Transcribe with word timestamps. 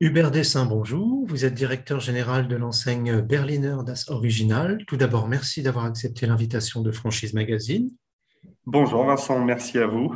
Hubert 0.00 0.30
Dessin, 0.30 0.64
bonjour. 0.64 1.26
Vous 1.26 1.44
êtes 1.44 1.54
directeur 1.54 1.98
général 1.98 2.46
de 2.46 2.54
l'enseigne 2.54 3.20
Berliner 3.20 3.78
Das 3.84 4.08
Original. 4.08 4.78
Tout 4.86 4.96
d'abord, 4.96 5.26
merci 5.26 5.60
d'avoir 5.60 5.86
accepté 5.86 6.24
l'invitation 6.24 6.82
de 6.82 6.92
Franchise 6.92 7.34
Magazine. 7.34 7.90
Bonjour 8.64 9.04
Vincent, 9.04 9.44
merci 9.44 9.76
à 9.76 9.88
vous. 9.88 10.14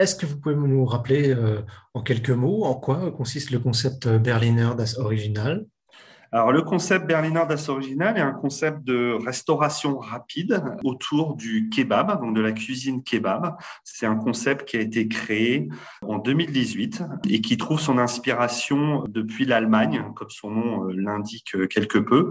Est-ce 0.00 0.16
que 0.16 0.26
vous 0.26 0.40
pouvez 0.40 0.56
nous 0.56 0.84
rappeler 0.84 1.30
euh, 1.30 1.62
en 1.94 2.02
quelques 2.02 2.30
mots 2.30 2.64
en 2.64 2.74
quoi 2.74 3.12
consiste 3.12 3.52
le 3.52 3.60
concept 3.60 4.08
Berliner 4.08 4.70
Das 4.76 4.98
Original? 4.98 5.64
Alors, 6.32 6.52
le 6.52 6.62
concept 6.62 7.06
Berliner 7.06 7.42
Das 7.48 7.68
Original 7.68 8.16
est 8.16 8.20
un 8.20 8.30
concept 8.30 8.84
de 8.84 9.18
restauration 9.24 9.98
rapide 9.98 10.62
autour 10.84 11.34
du 11.34 11.68
kebab, 11.70 12.20
donc 12.20 12.36
de 12.36 12.40
la 12.40 12.52
cuisine 12.52 13.02
kebab. 13.02 13.56
C'est 13.82 14.06
un 14.06 14.14
concept 14.14 14.68
qui 14.68 14.76
a 14.76 14.80
été 14.80 15.08
créé 15.08 15.68
en 16.02 16.18
2018 16.18 17.02
et 17.28 17.40
qui 17.40 17.56
trouve 17.56 17.80
son 17.80 17.98
inspiration 17.98 19.04
depuis 19.08 19.44
l'Allemagne, 19.44 20.04
comme 20.14 20.30
son 20.30 20.50
nom 20.50 20.84
euh, 20.84 20.92
l'indique 20.94 21.56
quelque 21.68 21.98
peu, 21.98 22.30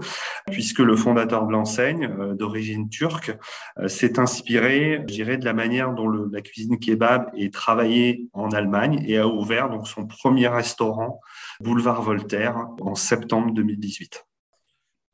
puisque 0.50 0.78
le 0.78 0.96
fondateur 0.96 1.46
de 1.46 1.52
l'enseigne, 1.52 2.10
euh, 2.18 2.34
d'origine 2.34 2.88
turque, 2.88 3.36
euh, 3.78 3.88
s'est 3.88 4.18
inspiré, 4.18 5.04
je 5.08 5.12
dirais, 5.12 5.36
de 5.36 5.44
la 5.44 5.52
manière 5.52 5.92
dont 5.92 6.08
la 6.08 6.40
cuisine 6.40 6.78
kebab 6.78 7.30
est 7.36 7.52
travaillée 7.52 8.28
en 8.32 8.48
Allemagne 8.48 9.04
et 9.06 9.18
a 9.18 9.28
ouvert 9.28 9.68
donc 9.68 9.86
son 9.86 10.06
premier 10.06 10.48
restaurant 10.48 11.20
boulevard 11.60 12.02
Voltaire 12.02 12.56
en 12.80 12.94
septembre 12.94 13.52
2018. 13.52 14.29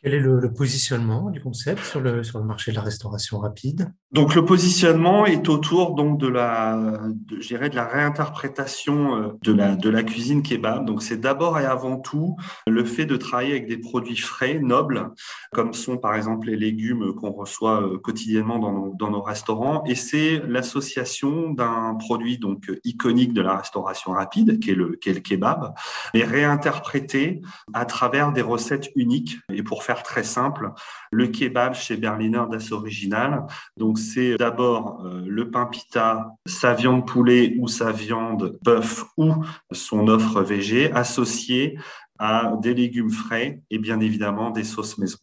Quel 0.06 0.15
est 0.15 0.20
le, 0.20 0.52
positionnement 0.52 1.30
du 1.30 1.41
concept 1.41 1.83
sur 1.83 2.01
le, 2.01 2.23
sur 2.23 2.38
le 2.38 2.45
marché 2.45 2.70
de 2.70 2.77
la 2.77 2.83
restauration 2.83 3.41
rapide? 3.41 3.92
Donc 4.12 4.37
le 4.37 4.45
positionnement 4.45 5.27
est 5.27 5.48
autour 5.48 5.96
donc 5.96 6.20
de 6.20 6.29
la, 6.29 6.77
de, 7.10 7.38
de 7.38 7.74
la 7.74 7.84
réinterprétation 7.84 9.16
euh, 9.16 9.29
de 9.42 9.52
la, 9.52 9.74
de 9.74 9.91
la 9.91 10.05
cuisine 10.05 10.45
kebab. 10.45 10.87
Donc 10.87 11.02
c'est 11.02 11.16
d'abord 11.16 11.59
et 11.59 11.66
avant 11.66 11.98
tout 11.98 12.37
le 12.68 12.85
fait 12.85 13.04
de 13.04 13.16
travailler 13.16 13.51
avec 13.51 13.66
des 13.66 13.79
produits 13.79 14.16
frais, 14.16 14.60
nobles, 14.60 15.10
comme 15.52 15.73
sont 15.73 15.98
par 15.98 16.15
exemple 16.15 16.46
les 16.46 16.57
légumes 16.57 17.13
qu'on 17.15 17.32
reçoit 17.32 17.82
euh, 17.82 17.98
quotidiennement 17.98 18.60
dans 18.60 18.73
nos, 18.73 18.95
dans 18.95 19.10
nos 19.10 19.23
restaurants. 19.23 19.82
Et 19.87 19.96
c'est 19.96 20.41
l'association 20.46 21.51
d'un 21.51 21.96
produit 21.98 22.38
donc 22.38 22.70
iconique 22.85 23.32
de 23.32 23.43
la 23.43 23.57
restauration 23.57 24.13
rapide, 24.13 24.60
qui 24.60 24.70
est 24.70 24.76
le, 24.76 24.95
qui 24.95 25.10
est 25.10 25.15
le 25.15 25.20
kebab, 25.20 25.74
et 26.15 26.23
réinterprété 26.23 27.43
à 27.74 27.85
travers 27.87 28.30
des 28.30 28.43
recettes 28.43 28.93
uniques 28.95 29.38
et 29.52 29.65
pour 29.65 29.82
faire 29.82 29.95
très 30.02 30.24
simple, 30.24 30.70
le 31.10 31.28
kebab 31.28 31.74
chez 31.74 31.96
Berliner 31.96 32.44
Das 32.50 32.72
Original. 32.72 33.46
Donc, 33.76 33.98
c'est 33.98 34.36
d'abord 34.36 35.04
euh, 35.04 35.24
le 35.26 35.50
pain 35.50 35.66
pita, 35.66 36.34
sa 36.46 36.74
viande 36.74 37.06
poulet 37.06 37.56
ou 37.58 37.68
sa 37.68 37.92
viande 37.92 38.58
bœuf 38.62 39.04
ou 39.16 39.34
son 39.72 40.08
offre 40.08 40.42
végé 40.42 40.90
associée 40.92 41.78
à 42.18 42.52
des 42.62 42.74
légumes 42.74 43.10
frais 43.10 43.60
et 43.70 43.78
bien 43.78 44.00
évidemment 44.00 44.50
des 44.50 44.64
sauces 44.64 44.98
maison. 44.98 45.18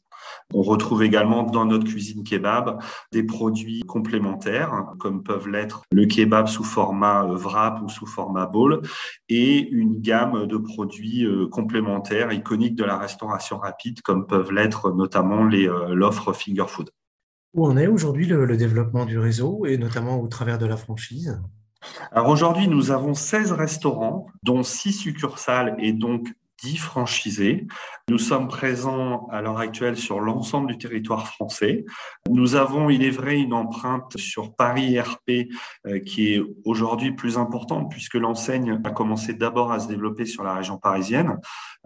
On 0.53 0.61
retrouve 0.61 1.03
également 1.03 1.43
dans 1.43 1.65
notre 1.65 1.85
cuisine 1.85 2.23
kebab 2.23 2.79
des 3.11 3.23
produits 3.23 3.81
complémentaires, 3.81 4.85
comme 4.99 5.23
peuvent 5.23 5.47
l'être 5.47 5.81
le 5.91 6.05
kebab 6.05 6.47
sous 6.47 6.63
format 6.63 7.23
euh, 7.23 7.35
wrap 7.35 7.81
ou 7.81 7.89
sous 7.89 8.05
format 8.05 8.45
bowl, 8.45 8.81
et 9.29 9.67
une 9.69 9.99
gamme 9.99 10.45
de 10.45 10.57
produits 10.57 11.25
euh, 11.25 11.47
complémentaires 11.47 12.31
iconiques 12.31 12.75
de 12.75 12.83
la 12.83 12.97
restauration 12.97 13.57
rapide, 13.57 14.01
comme 14.01 14.27
peuvent 14.27 14.51
l'être 14.51 14.91
notamment 14.91 15.43
euh, 15.51 15.93
l'offre 15.93 16.33
finger 16.33 16.65
food. 16.67 16.91
Où 17.53 17.65
en 17.65 17.77
est 17.77 17.87
aujourd'hui 17.87 18.25
le, 18.25 18.57
développement 18.57 19.05
du 19.05 19.19
réseau 19.19 19.65
et 19.65 19.77
notamment 19.77 20.19
au 20.19 20.27
travers 20.27 20.57
de 20.57 20.65
la 20.65 20.77
franchise? 20.77 21.39
Alors 22.11 22.29
aujourd'hui, 22.29 22.67
nous 22.67 22.91
avons 22.91 23.13
16 23.13 23.51
restaurants, 23.51 24.27
dont 24.41 24.63
6 24.63 24.93
succursales 24.93 25.75
et 25.79 25.93
donc 25.93 26.29
franchisés. 26.77 27.67
Nous 28.09 28.17
sommes 28.17 28.47
présents 28.47 29.27
à 29.31 29.41
l'heure 29.41 29.59
actuelle 29.59 29.97
sur 29.97 30.19
l'ensemble 30.19 30.71
du 30.71 30.77
territoire 30.77 31.27
français. 31.27 31.85
Nous 32.29 32.55
avons, 32.55 32.89
il 32.89 33.03
est 33.03 33.11
vrai, 33.11 33.37
une 33.37 33.53
empreinte 33.53 34.17
sur 34.17 34.55
Paris 34.55 34.99
RP 34.99 35.49
euh, 35.85 35.99
qui 35.99 36.33
est 36.33 36.41
aujourd'hui 36.65 37.11
plus 37.11 37.37
importante 37.37 37.91
puisque 37.91 38.15
l'enseigne 38.15 38.79
a 38.83 38.91
commencé 38.91 39.33
d'abord 39.33 39.71
à 39.71 39.79
se 39.79 39.87
développer 39.87 40.25
sur 40.25 40.43
la 40.43 40.55
région 40.55 40.77
parisienne, 40.77 41.37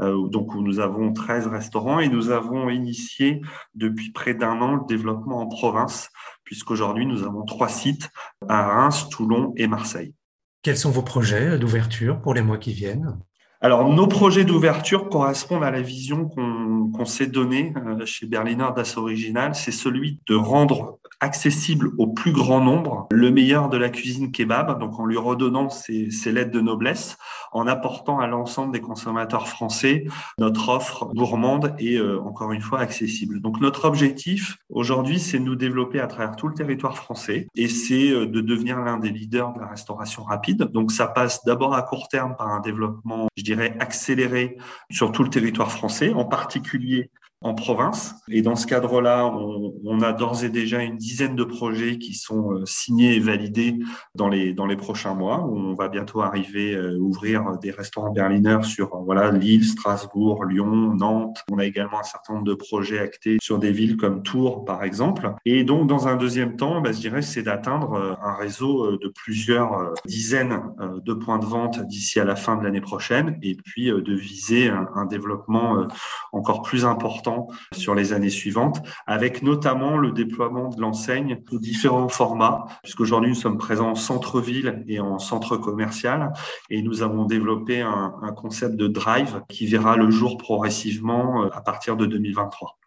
euh, 0.01 0.27
donc 0.29 0.53
où 0.53 0.61
nous 0.61 0.79
avons 0.79 1.11
13 1.13 1.47
restaurants 1.47 1.99
et 1.99 2.09
nous 2.09 2.29
avons 2.29 2.69
initié 2.69 3.41
depuis 3.75 4.11
près 4.11 4.33
d'un 4.33 4.61
an 4.61 4.75
le 4.75 4.85
développement 4.87 5.41
en 5.41 5.47
province 5.47 6.09
puisqu'aujourd'hui 6.43 7.05
nous 7.05 7.23
avons 7.23 7.43
trois 7.43 7.69
sites 7.69 8.09
à 8.47 8.65
Reims, 8.65 9.09
Toulon 9.09 9.53
et 9.57 9.67
Marseille. 9.67 10.13
Quels 10.61 10.77
sont 10.77 10.91
vos 10.91 11.01
projets 11.01 11.59
d'ouverture 11.59 12.21
pour 12.21 12.33
les 12.33 12.41
mois 12.41 12.57
qui 12.57 12.73
viennent? 12.73 13.17
Alors, 13.59 13.89
nos 13.89 14.05
projets 14.05 14.45
d'ouverture 14.45 15.09
correspondent 15.09 15.63
à 15.63 15.71
la 15.71 15.81
vision 15.81 16.25
qu'on 16.29 17.05
s'est 17.05 17.25
donnée 17.25 17.73
euh, 17.75 18.05
chez 18.05 18.27
Berliner 18.27 18.67
Das 18.75 18.97
Original. 18.97 19.55
C'est 19.55 19.71
celui 19.71 20.19
de 20.27 20.35
rendre 20.35 20.99
accessible 21.19 21.91
au 21.97 22.07
plus 22.07 22.31
grand 22.31 22.61
nombre 22.61 23.07
le 23.11 23.31
meilleur 23.31 23.69
de 23.69 23.77
la 23.77 23.89
cuisine 23.89 24.31
kebab, 24.31 24.79
donc 24.79 24.99
en 24.99 25.05
lui 25.05 25.17
redonnant 25.17 25.69
ses, 25.69 26.11
ses 26.11 26.31
lettres 26.31 26.51
de 26.51 26.61
noblesse, 26.61 27.17
en 27.51 27.65
apportant 27.65 28.19
à 28.19 28.27
l'ensemble 28.27 28.71
des 28.73 28.81
consommateurs 28.81 29.47
français 29.47 30.05
notre 30.37 30.69
offre 30.69 31.07
gourmande 31.15 31.73
et 31.79 31.97
euh, 31.97 32.19
encore 32.21 32.51
une 32.51 32.61
fois 32.61 32.79
accessible. 32.79 33.41
Donc 33.41 33.59
notre 33.59 33.85
objectif 33.85 34.57
aujourd'hui, 34.69 35.19
c'est 35.19 35.39
de 35.39 35.43
nous 35.43 35.55
développer 35.55 35.99
à 35.99 36.07
travers 36.07 36.35
tout 36.35 36.47
le 36.47 36.53
territoire 36.53 36.95
français 36.95 37.47
et 37.55 37.67
c'est 37.67 38.11
euh, 38.11 38.27
de 38.27 38.41
devenir 38.41 38.79
l'un 38.79 38.97
des 38.97 39.09
leaders 39.09 39.53
de 39.53 39.59
la 39.59 39.67
restauration 39.67 40.23
rapide. 40.23 40.69
Donc 40.71 40.91
ça 40.91 41.07
passe 41.07 41.43
d'abord 41.45 41.73
à 41.73 41.81
court 41.81 42.07
terme 42.09 42.35
par 42.37 42.49
un 42.49 42.59
développement, 42.59 43.27
dirais, 43.53 43.75
accéléré 43.79 44.57
sur 44.89 45.11
tout 45.11 45.23
le 45.23 45.29
territoire 45.29 45.71
français, 45.71 46.13
en 46.13 46.25
particulier 46.25 47.11
en 47.41 47.53
province. 47.53 48.15
Et 48.29 48.41
dans 48.41 48.55
ce 48.55 48.65
cadre-là, 48.65 49.27
on, 49.27 49.73
on, 49.85 50.01
a 50.01 50.11
d'ores 50.11 50.43
et 50.43 50.49
déjà 50.49 50.81
une 50.81 50.97
dizaine 50.97 51.35
de 51.35 51.43
projets 51.43 51.99
qui 51.99 52.15
sont 52.15 52.51
euh, 52.51 52.65
signés 52.65 53.15
et 53.15 53.19
validés 53.19 53.77
dans 54.15 54.27
les, 54.27 54.53
dans 54.53 54.65
les 54.65 54.75
prochains 54.75 55.13
mois. 55.13 55.45
On 55.45 55.75
va 55.75 55.87
bientôt 55.87 56.21
arriver 56.21 56.75
à 56.75 56.79
euh, 56.79 56.97
ouvrir 56.97 57.57
des 57.61 57.69
restaurants 57.69 58.11
berliners 58.11 58.63
sur 58.63 58.95
euh, 58.95 58.99
voilà, 59.05 59.31
Lille, 59.31 59.65
Strasbourg, 59.65 60.45
Lyon, 60.45 60.95
Nantes. 60.95 61.43
On 61.51 61.59
a 61.59 61.65
également 61.65 61.99
un 61.99 62.03
certain 62.03 62.33
nombre 62.33 62.45
de 62.45 62.55
projets 62.55 62.99
actés 62.99 63.37
sur 63.39 63.59
des 63.59 63.71
villes 63.71 63.97
comme 63.97 64.23
Tours, 64.23 64.65
par 64.65 64.83
exemple. 64.83 65.35
Et 65.45 65.63
donc, 65.63 65.87
dans 65.87 66.07
un 66.07 66.15
deuxième 66.15 66.55
temps, 66.55 66.81
bah, 66.81 66.91
je 66.91 66.99
dirais, 66.99 67.21
c'est 67.21 67.43
d'atteindre 67.43 68.17
un 68.21 68.33
réseau 68.33 68.97
de 68.97 69.07
plusieurs 69.09 69.93
dizaines 70.05 70.61
de 71.05 71.13
points 71.13 71.39
de 71.39 71.45
vente 71.45 71.85
d'ici 71.87 72.19
à 72.19 72.23
la 72.23 72.35
fin 72.35 72.55
de 72.55 72.63
l'année 72.63 72.81
prochaine 72.81 73.37
et 73.43 73.55
puis 73.55 73.87
de 73.87 74.13
viser 74.13 74.69
un 74.69 75.05
développement 75.05 75.87
encore 76.31 76.61
plus 76.61 76.85
important 76.85 77.26
sur 77.73 77.95
les 77.95 78.13
années 78.13 78.29
suivantes, 78.29 78.81
avec 79.05 79.41
notamment 79.41 79.97
le 79.97 80.11
déploiement 80.11 80.69
de 80.69 80.81
l'enseigne 80.81 81.41
de 81.51 81.57
différents 81.57 82.09
formats, 82.09 82.65
puisqu'aujourd'hui 82.83 83.29
nous 83.29 83.35
sommes 83.35 83.57
présents 83.57 83.91
en 83.91 83.95
centre-ville 83.95 84.83
et 84.87 84.99
en 84.99 85.19
centre 85.19 85.57
commercial, 85.57 86.33
et 86.69 86.81
nous 86.81 87.01
avons 87.01 87.25
développé 87.25 87.81
un, 87.81 88.13
concept 88.35 88.75
de 88.75 88.87
drive 88.87 89.41
qui 89.49 89.65
verra 89.65 89.97
le 89.97 90.11
jour 90.11 90.37
progressivement 90.37 91.43
euh, 91.43 91.49
à 91.53 91.61
partir 91.61 91.97
de 91.97 92.05
2023. 92.05 92.77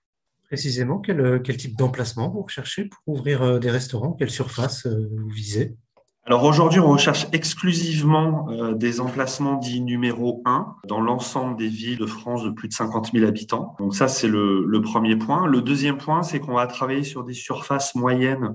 Précisément, 0.44 0.98
quel, 0.98 1.40
quel 1.42 1.56
type 1.56 1.76
d'emplacement 1.76 2.28
vous 2.28 2.42
recherchez 2.42 2.84
pour 2.84 3.14
ouvrir 3.14 3.42
euh, 3.42 3.58
des 3.58 3.70
restaurants 3.70 4.12
Quelle 4.12 4.30
surface 4.30 4.86
euh, 4.86 5.08
vous 5.16 5.28
visez? 5.28 5.76
Alors 6.26 6.44
aujourd'hui, 6.44 6.80
on 6.80 6.88
recherche 6.88 7.26
exclusivement 7.32 8.46
euh, 8.50 8.74
des 8.74 9.00
emplacements 9.00 9.56
dits 9.56 9.80
numéro 9.80 10.42
1 10.44 10.76
dans 10.86 11.00
l'ensemble 11.00 11.56
des 11.56 11.68
villes 11.68 11.98
de 11.98 12.06
France 12.06 12.44
de 12.44 12.50
plus 12.50 12.68
de 12.68 12.74
50 12.74 13.12
000 13.12 13.26
habitants. 13.26 13.74
Donc 13.78 13.94
ça, 13.94 14.06
c'est 14.06 14.28
le, 14.28 14.64
le, 14.66 14.80
premier 14.82 15.16
point. 15.16 15.46
Le 15.46 15.62
deuxième 15.62 15.96
point, 15.96 16.22
c'est 16.22 16.38
qu'on 16.38 16.54
va 16.54 16.66
travailler 16.66 17.04
sur 17.04 17.24
des 17.24 17.32
surfaces 17.32 17.94
moyennes 17.94 18.54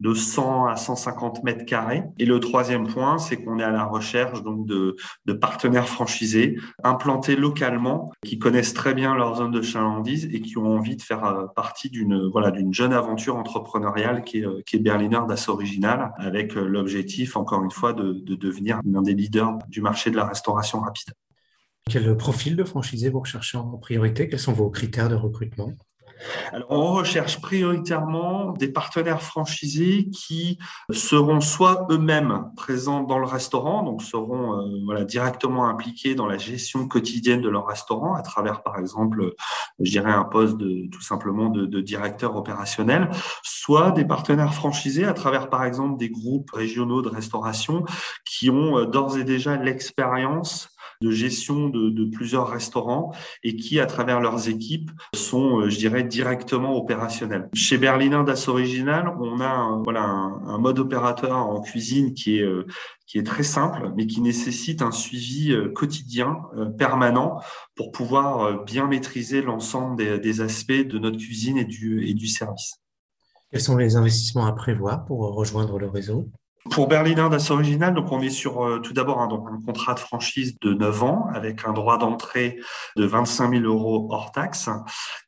de 0.00 0.14
100 0.14 0.66
à 0.66 0.76
150 0.76 1.44
mètres 1.44 1.64
carrés. 1.64 2.02
Et 2.18 2.24
le 2.24 2.40
troisième 2.40 2.86
point, 2.86 3.18
c'est 3.18 3.36
qu'on 3.36 3.58
est 3.58 3.64
à 3.64 3.70
la 3.70 3.84
recherche 3.84 4.42
donc 4.42 4.66
de, 4.66 4.96
partenaires 5.40 5.88
franchisés 5.88 6.56
implantés 6.82 7.36
localement, 7.36 8.10
qui 8.24 8.38
connaissent 8.38 8.74
très 8.74 8.94
bien 8.94 9.14
leur 9.14 9.36
zone 9.36 9.52
de 9.52 9.62
chalandise 9.62 10.28
et 10.32 10.40
qui 10.40 10.58
ont 10.58 10.66
envie 10.66 10.96
de 10.96 11.02
faire 11.02 11.24
euh, 11.24 11.46
partie 11.54 11.88
d'une 11.88 12.28
voilà 12.28 12.50
d'une 12.50 12.74
jeune 12.74 12.92
aventure 12.92 13.36
entrepreneuriale 13.36 14.22
qui 14.24 14.40
est, 14.40 14.46
euh, 14.46 14.60
qui 14.66 14.76
est 14.76 14.80
Berliner 14.80 15.20
Das 15.28 15.48
Original, 15.48 16.12
avec 16.16 16.56
euh, 16.56 16.64
l'objectif, 16.64 17.36
encore 17.36 17.62
une 17.62 17.70
fois, 17.70 17.92
de, 17.92 18.12
de 18.12 18.34
devenir 18.34 18.80
l'un 18.84 19.02
des 19.02 19.14
leaders 19.14 19.58
du 19.68 19.80
marché 19.80 20.10
de 20.10 20.16
la 20.16 20.26
restauration 20.26 20.80
rapide. 20.80 21.12
Quel 21.88 22.16
profil 22.16 22.56
de 22.56 22.64
franchisé 22.64 23.08
vous 23.08 23.20
recherchez 23.20 23.58
en 23.58 23.78
priorité? 23.78 24.28
Quels 24.28 24.38
sont 24.38 24.52
vos 24.52 24.70
critères 24.70 25.08
de 25.08 25.14
recrutement? 25.14 25.72
Alors, 26.52 26.70
on 26.70 26.92
recherche 26.94 27.40
prioritairement 27.40 28.52
des 28.52 28.68
partenaires 28.68 29.22
franchisés 29.22 30.08
qui 30.10 30.58
seront 30.92 31.40
soit 31.40 31.86
eux-mêmes 31.90 32.50
présents 32.56 33.02
dans 33.02 33.18
le 33.18 33.26
restaurant, 33.26 33.82
donc 33.82 34.02
seront 34.02 34.60
euh, 34.90 35.04
directement 35.04 35.68
impliqués 35.68 36.14
dans 36.14 36.26
la 36.26 36.38
gestion 36.38 36.88
quotidienne 36.88 37.40
de 37.40 37.48
leur 37.48 37.66
restaurant 37.66 38.14
à 38.14 38.22
travers, 38.22 38.62
par 38.62 38.78
exemple, 38.78 39.34
je 39.78 39.90
dirais 39.90 40.12
un 40.12 40.24
poste 40.24 40.58
tout 40.58 41.02
simplement 41.02 41.48
de, 41.48 41.66
de 41.66 41.80
directeur 41.80 42.36
opérationnel, 42.36 43.10
soit 43.42 43.92
des 43.92 44.04
partenaires 44.04 44.54
franchisés 44.54 45.04
à 45.04 45.14
travers, 45.14 45.48
par 45.48 45.64
exemple, 45.64 45.98
des 45.98 46.10
groupes 46.10 46.50
régionaux 46.50 47.02
de 47.02 47.08
restauration 47.08 47.84
qui 48.24 48.50
ont 48.50 48.78
euh, 48.78 48.86
d'ores 48.86 49.18
et 49.18 49.24
déjà 49.24 49.56
l'expérience 49.56 50.68
de 51.00 51.10
gestion 51.10 51.68
de, 51.68 51.90
de, 51.90 52.04
plusieurs 52.04 52.48
restaurants 52.48 53.12
et 53.42 53.56
qui, 53.56 53.80
à 53.80 53.86
travers 53.86 54.20
leurs 54.20 54.48
équipes, 54.48 54.90
sont, 55.14 55.68
je 55.68 55.76
dirais, 55.76 56.02
directement 56.02 56.76
opérationnels. 56.76 57.48
Chez 57.54 57.78
Berliner 57.78 58.22
Das 58.26 58.48
Original, 58.48 59.14
on 59.20 59.40
a 59.40 59.48
un, 59.48 59.82
voilà, 59.82 60.02
un, 60.02 60.58
mode 60.58 60.78
opérateur 60.78 61.36
en 61.36 61.60
cuisine 61.60 62.12
qui 62.14 62.38
est 62.38 62.44
qui 63.10 63.18
est 63.18 63.24
très 63.24 63.42
simple, 63.42 63.92
mais 63.96 64.06
qui 64.06 64.20
nécessite 64.20 64.82
un 64.82 64.92
suivi 64.92 65.50
euh, 65.50 65.68
quotidien, 65.68 66.42
euh, 66.56 66.66
permanent, 66.66 67.40
pour 67.74 67.90
pouvoir 67.90 68.42
euh, 68.42 68.62
bien 68.64 68.86
maîtriser 68.86 69.42
l'ensemble 69.42 70.20
des, 70.20 70.40
aspects 70.40 70.70
de 70.70 70.96
notre 70.96 71.18
cuisine 71.18 71.58
et 71.58 71.64
du, 71.64 72.06
et 72.06 72.14
du 72.14 72.28
service. 72.28 72.76
Quels 73.50 73.62
sont 73.62 73.76
les 73.76 73.96
investissements 73.96 74.46
à 74.46 74.52
prévoir 74.52 75.04
pour 75.06 75.34
rejoindre 75.34 75.80
le 75.80 75.88
réseau? 75.88 76.30
Pour 76.68 76.88
Berliner 76.88 77.28
Das 77.30 77.50
Original, 77.50 77.94
donc 77.94 78.12
on 78.12 78.20
est 78.20 78.28
sur 78.28 78.62
euh, 78.62 78.80
tout 78.80 78.92
d'abord 78.92 79.20
un, 79.20 79.28
donc 79.28 79.48
un 79.50 79.60
contrat 79.64 79.94
de 79.94 80.00
franchise 80.00 80.58
de 80.60 80.74
9 80.74 81.02
ans 81.02 81.26
avec 81.32 81.64
un 81.66 81.72
droit 81.72 81.96
d'entrée 81.96 82.58
de 82.96 83.04
25 83.04 83.52
000 83.52 83.64
euros 83.64 84.08
hors 84.10 84.30
taxe. 84.30 84.68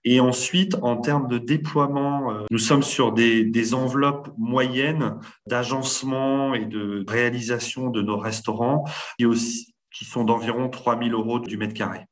Et 0.04 0.20
ensuite, 0.20 0.76
en 0.82 0.98
termes 0.98 1.28
de 1.28 1.38
déploiement, 1.38 2.30
euh, 2.30 2.44
nous 2.50 2.58
sommes 2.58 2.82
sur 2.82 3.12
des, 3.12 3.74
enveloppes 3.74 4.28
moyennes 4.36 5.18
d'agencement 5.46 6.52
et 6.52 6.66
de 6.66 7.04
réalisation 7.08 7.88
de 7.88 8.02
nos 8.02 8.18
restaurants 8.18 8.84
qui 9.18 10.04
sont 10.04 10.24
d'environ 10.24 10.68
3 10.68 10.98
000 10.98 11.10
euros 11.10 11.38
du 11.38 11.56
mètre 11.56 11.74
carré. 11.74 12.06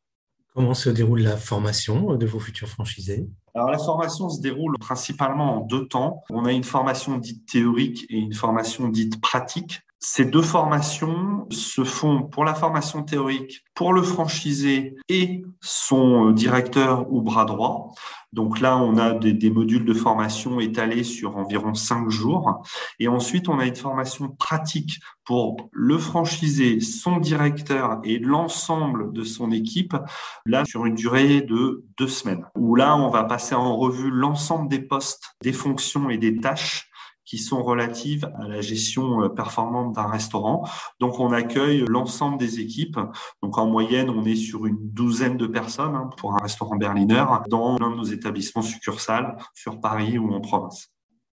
Comment 0.55 0.75
se 0.75 0.91
déroule 0.91 1.23
la 1.23 1.37
formation 1.37 2.17
de 2.17 2.27
vos 2.27 2.41
futurs 2.41 2.69
franchisés? 2.69 3.29
Alors 3.55 3.71
la 3.71 3.79
formation 3.79 4.29
se 4.29 4.41
déroule 4.41 4.77
principalement 4.79 5.59
en 5.59 5.61
deux 5.61 5.87
temps. 5.87 6.23
On 6.31 6.45
a 6.45 6.53
une 6.53 6.65
formation 6.65 7.19
dite 7.19 7.47
théorique 7.47 8.05
et 8.11 8.17
une 8.17 8.35
formation 8.35 8.89
dite 8.89 9.21
pratique. 9.21 9.81
Ces 10.03 10.25
deux 10.25 10.41
formations 10.41 11.47
se 11.51 11.85
font 11.85 12.23
pour 12.23 12.47
la 12.47 12.55
formation 12.55 13.03
théorique, 13.03 13.65
pour 13.75 13.93
le 13.93 14.03
franchisé 14.03 14.97
et 15.11 15.43
son 15.61 16.31
directeur 16.31 17.13
ou 17.13 17.21
bras 17.21 17.45
droit. 17.45 17.93
Donc 18.33 18.61
là, 18.61 18.79
on 18.79 18.97
a 18.97 19.13
des, 19.13 19.51
modules 19.51 19.85
de 19.85 19.93
formation 19.93 20.59
étalés 20.59 21.05
sur 21.05 21.37
environ 21.37 21.75
cinq 21.75 22.09
jours. 22.09 22.63
Et 22.99 23.09
ensuite, 23.09 23.51
on 23.51 23.59
a 23.59 23.67
une 23.67 23.77
formation 23.77 24.29
pratique 24.29 25.01
pour 25.25 25.69
le 25.71 25.99
franchisé, 25.99 26.81
son 26.81 27.19
directeur 27.19 28.01
et 28.03 28.19
l'ensemble 28.19 29.13
de 29.13 29.23
son 29.23 29.51
équipe, 29.51 29.97
là, 30.47 30.65
sur 30.65 30.87
une 30.87 30.95
durée 30.95 31.43
de 31.43 31.85
deux 31.99 32.09
semaines. 32.09 32.47
Où 32.57 32.75
là, 32.75 32.97
on 32.97 33.11
va 33.11 33.25
passer 33.25 33.55
en 33.55 33.77
revue 33.77 34.11
l'ensemble 34.11 34.69
des 34.69 34.81
postes, 34.81 35.37
des 35.43 35.53
fonctions 35.53 36.09
et 36.09 36.17
des 36.17 36.39
tâches 36.39 36.90
qui 37.31 37.39
sont 37.39 37.63
relatives 37.63 38.29
à 38.41 38.49
la 38.49 38.61
gestion 38.61 39.23
euh, 39.23 39.29
performante 39.29 39.95
d'un 39.95 40.09
restaurant. 40.09 40.69
Donc, 40.99 41.21
on 41.21 41.31
accueille 41.31 41.85
l'ensemble 41.87 42.39
des 42.39 42.59
équipes. 42.59 42.99
Donc, 43.41 43.57
en 43.57 43.67
moyenne, 43.67 44.11
on 44.11 44.25
est 44.25 44.35
sur 44.35 44.67
une 44.67 44.79
douzaine 44.81 45.37
de 45.37 45.47
personnes 45.47 45.95
hein, 45.95 46.11
pour 46.17 46.35
un 46.35 46.43
restaurant 46.43 46.75
berliner 46.75 47.25
dans 47.49 47.79
l'un 47.79 47.93
de 47.93 47.97
nos 47.97 48.05
établissements 48.05 48.63
succursales 48.63 49.37
sur 49.55 49.81
Paris 49.81 50.19
ou 50.19 50.33
en 50.33 50.41
province. 50.41 50.89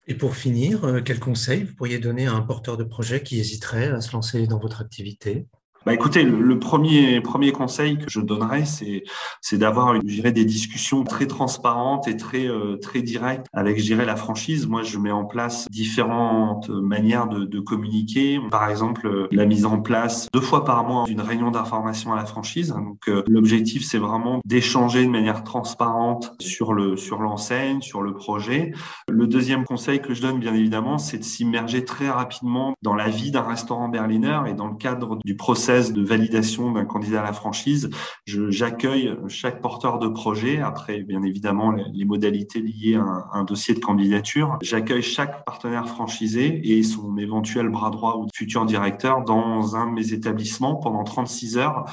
Et 0.09 0.17
pour 0.17 0.35
finir, 0.35 0.85
euh, 0.85 1.01
quel 1.01 1.21
conseil 1.21 1.63
vous 1.63 1.77
pourriez 1.77 2.01
donner 2.01 2.27
à 2.27 2.33
un 2.33 2.43
porteur 2.43 2.77
de 2.77 2.85
projet 2.85 3.23
qui 3.23 3.39
hésiterait 3.39 3.91
à 3.91 4.01
se 4.01 4.13
lancer 4.13 4.49
dans 4.49 4.59
votre 4.59 4.81
activité? 4.81 5.47
Bah 5.87 5.93
écoutez, 5.93 6.23
le, 6.23 6.59
premier 6.59 7.21
premier 7.21 7.53
conseil 7.53 7.99
que 7.99 8.09
je 8.09 8.21
donnerais, 8.21 8.65
c'est 8.65 9.05
c'est 9.43 9.59
d'avoir, 9.59 9.95
je 9.97 10.01
dirais, 10.01 10.33
des 10.33 10.47
discussions 10.47 11.05
très 11.05 11.27
transparentes 11.27 12.09
et 12.09 12.17
très 12.17 12.47
euh, 12.47 12.77
très 12.77 13.03
directes 13.03 13.47
avec, 13.53 13.79
je 13.79 13.95
la 13.95 14.17
franchise. 14.17 14.67
Moi, 14.67 14.83
je 14.83 14.99
mets 14.99 15.11
en 15.11 15.25
place 15.25 15.69
différentes 15.71 16.69
manières 16.69 17.29
de, 17.29 17.45
de 17.45 17.61
communiquer. 17.61 18.41
Par 18.51 18.69
exemple, 18.69 19.29
la 19.31 19.47
mise 19.47 19.67
en 19.67 19.81
place 19.81 20.29
deux 20.33 20.41
fois 20.41 20.65
par 20.65 20.85
mois 20.85 21.05
d'une 21.05 21.21
réunion 21.21 21.51
d'information 21.51 22.13
à 22.13 22.17
la 22.17 22.25
franchise. 22.25 22.71
Donc, 22.71 23.09
euh, 23.09 23.23
l'objectif, 23.29 23.85
c'est 23.85 23.99
vraiment 23.99 24.41
d'échanger 24.45 25.05
de 25.05 25.11
manière 25.11 25.45
transparente 25.45 26.35
sur 26.41 26.73
le 26.73 26.97
sur 26.97 27.21
l'enseigne, 27.21 27.83
sur 27.83 28.03
le 28.03 28.15
projet. 28.15 28.73
Le 29.09 29.27
deuxième 29.27 29.65
conseil 29.65 30.01
que 30.01 30.15
je 30.15 30.23
donne, 30.23 30.39
bien 30.39 30.55
évidemment, 30.55 30.99
c'est 30.99 31.19
de 31.19 31.25
s'immerger 31.25 31.85
très 31.85 32.09
rapidement 32.09 32.75
dans 32.83 32.95
la 32.95 33.09
vie 33.09 33.31
d'un 33.31 33.43
restaurant 33.43 33.89
berliner 33.89 34.41
et 34.47 34.55
dans 34.55 34.69
le 34.69 34.77
cadre 34.77 35.19
du 35.25 35.37
process 35.37 35.74
de 35.75 36.05
validation 36.05 36.73
d'un 36.73 36.85
candidat 36.85 37.21
à 37.21 37.25
la 37.25 37.33
franchise, 37.33 37.91
j'accueille 38.27 39.15
chaque 39.29 39.61
porteur 39.61 39.99
de 39.99 40.09
projet, 40.09 40.61
après 40.61 41.03
bien 41.03 41.23
évidemment 41.23 41.73
les, 41.73 42.05
modalités 42.05 42.61
liées 42.61 42.97
à 42.97 43.29
un, 43.33 43.45
dossier 43.45 43.75
de 43.75 43.81
candidature. 43.81 44.59
J'accueille 44.63 45.03
chaque 45.03 45.45
partenaire 45.45 45.89
franchisé 45.89 46.61
et 46.77 46.83
son 46.83 47.17
éventuel 47.19 47.69
bras 47.69 47.91
droit 47.91 48.17
ou 48.19 48.29
futur 48.35 48.67
directeur 48.67 49.25
dans 49.25 49.75
un 49.77 49.87
de 49.89 49.93
mes 49.93 50.13
établissements 50.13 50.77
pendant 50.77 51.03
36 51.03 51.59
heures 51.59 51.85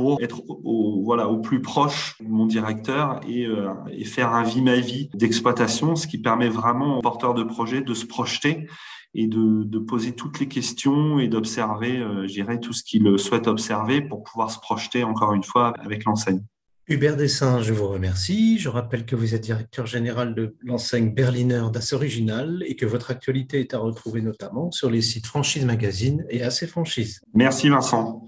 pour 0.00 0.20
être 0.22 0.42
au, 0.48 1.02
voilà, 1.04 1.28
au 1.28 1.38
plus 1.38 1.60
proche 1.60 2.16
de 2.20 2.28
mon 2.28 2.46
directeur 2.46 3.20
et, 3.28 3.44
euh, 3.44 3.68
et 3.92 4.04
faire 4.04 4.32
un 4.32 4.42
vie 4.42 4.62
ma 4.62 4.76
vie 4.76 5.10
d'exploitation, 5.14 5.94
ce 5.94 6.06
qui 6.06 6.18
permet 6.18 6.48
vraiment 6.48 6.98
aux 6.98 7.02
porteurs 7.02 7.34
de 7.34 7.42
projet 7.42 7.82
de 7.82 7.92
se 7.92 8.06
projeter 8.06 8.66
et 9.14 9.26
de, 9.26 9.64
de, 9.64 9.78
poser 9.78 10.12
toutes 10.12 10.40
les 10.40 10.48
questions 10.48 11.18
et 11.18 11.28
d'observer, 11.28 11.98
euh, 11.98 12.26
j'irai 12.26 12.60
tout 12.60 12.72
ce 12.72 12.82
qu'il 12.82 13.18
souhaite 13.18 13.46
observer 13.46 14.00
pour 14.00 14.22
pouvoir 14.22 14.50
se 14.50 14.58
projeter 14.58 15.04
encore 15.04 15.34
une 15.34 15.44
fois 15.44 15.74
avec 15.80 16.04
l'enseigne. 16.04 16.42
Hubert 16.90 17.16
Dessin, 17.16 17.62
je 17.62 17.72
vous 17.72 17.86
remercie. 17.86 18.58
Je 18.58 18.68
rappelle 18.68 19.06
que 19.06 19.14
vous 19.14 19.36
êtes 19.36 19.42
directeur 19.42 19.86
général 19.86 20.34
de 20.34 20.56
l'enseigne 20.62 21.14
Berliner 21.14 21.66
Das 21.72 21.92
Original 21.92 22.64
et 22.66 22.74
que 22.74 22.84
votre 22.84 23.12
actualité 23.12 23.60
est 23.60 23.74
à 23.74 23.78
retrouver 23.78 24.22
notamment 24.22 24.72
sur 24.72 24.90
les 24.90 25.00
sites 25.00 25.26
Franchise 25.26 25.64
Magazine 25.64 26.24
et 26.30 26.42
AC 26.42 26.66
Franchise. 26.66 27.20
Merci 27.32 27.68
Vincent. 27.68 28.18